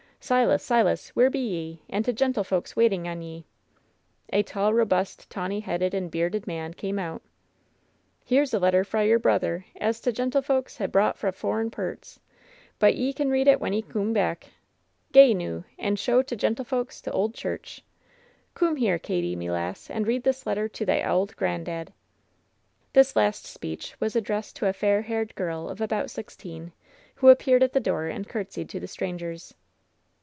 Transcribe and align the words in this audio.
Silas, 0.23 0.61
Silas, 0.61 1.09
where 1.15 1.31
be 1.31 1.39
ye, 1.39 1.81
and 1.89 2.05
t' 2.05 2.13
gentlefolks 2.13 2.75
waiting 2.75 3.07
on 3.07 3.23
ye?" 3.23 3.43
A 4.39 4.43
tall, 4.43 4.71
robust, 4.71 5.27
tawny 5.31 5.61
headed 5.61 5.95
and 5.95 6.11
bearded 6.11 6.45
man 6.45 6.75
came 6.75 6.99
out. 6.99 7.23
"Here's 8.23 8.53
a 8.53 8.59
letter 8.59 8.83
fra 8.83 9.03
your 9.03 9.17
brawther 9.19 9.65
as 9.77 10.05
f 10.05 10.13
gentlefolks 10.13 10.77
ha^ 10.77 10.91
brought 10.91 11.17
fra 11.17 11.31
furrin 11.31 11.71
pairts. 11.71 12.19
But 12.77 12.93
'ee 12.93 13.13
can 13.13 13.31
read 13.31 13.47
it 13.47 13.59
when 13.59 13.73
'eo 13.73 13.81
coom 13.81 14.13
back. 14.13 14.51
Gae, 15.11 15.33
noo, 15.33 15.63
and 15.79 15.97
show 15.97 16.21
t' 16.21 16.35
gentlefolks 16.35 17.01
to 17.01 17.11
Old 17.11 17.33
Church. 17.33 17.83
Coom 18.53 18.75
here, 18.75 18.99
Katie, 18.99 19.35
me 19.35 19.49
lass, 19.49 19.89
and 19.89 20.05
read 20.05 20.21
this 20.23 20.45
letter 20.45 20.69
to 20.69 20.85
thy 20.85 21.01
auld 21.01 21.35
grandad." 21.35 21.93
This 22.93 23.15
last 23.15 23.45
speech 23.47 23.95
was 23.99 24.15
addressed 24.15 24.55
to 24.57 24.67
a 24.67 24.73
fair 24.73 25.01
haired 25.01 25.33
girl 25.33 25.67
of 25.67 25.81
about 25.81 26.11
sixteen, 26.11 26.73
who 27.15 27.29
appeared 27.29 27.63
at 27.63 27.73
the 27.73 27.79
door 27.79 28.05
and 28.05 28.29
courtesied 28.29 28.69
to 28.69 28.79
the 28.79 28.87
strangers. 28.87 29.55